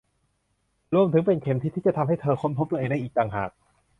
[0.93, 3.49] รวมถึงเป็นเข็มทิศที่จะทำให้เธอค้นพบตัวเองได้อีกต่างหาก